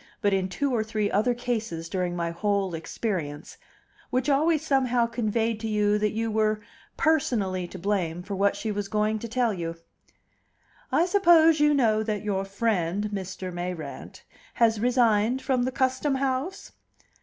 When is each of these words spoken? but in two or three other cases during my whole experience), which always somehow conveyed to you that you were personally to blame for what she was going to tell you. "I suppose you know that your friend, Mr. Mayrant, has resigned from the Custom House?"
but 0.19 0.33
in 0.33 0.49
two 0.49 0.73
or 0.75 0.83
three 0.83 1.11
other 1.11 1.35
cases 1.35 1.87
during 1.87 2.15
my 2.15 2.31
whole 2.31 2.73
experience), 2.73 3.57
which 4.09 4.31
always 4.31 4.65
somehow 4.65 5.05
conveyed 5.05 5.59
to 5.59 5.67
you 5.67 5.99
that 5.99 6.09
you 6.09 6.31
were 6.31 6.59
personally 6.97 7.67
to 7.67 7.77
blame 7.77 8.23
for 8.23 8.33
what 8.33 8.55
she 8.55 8.71
was 8.71 8.87
going 8.87 9.19
to 9.19 9.27
tell 9.27 9.53
you. 9.53 9.75
"I 10.91 11.05
suppose 11.05 11.59
you 11.59 11.75
know 11.75 12.01
that 12.01 12.23
your 12.23 12.45
friend, 12.45 13.11
Mr. 13.13 13.53
Mayrant, 13.53 14.23
has 14.55 14.79
resigned 14.79 15.39
from 15.39 15.61
the 15.65 15.71
Custom 15.71 16.15
House?" 16.15 16.71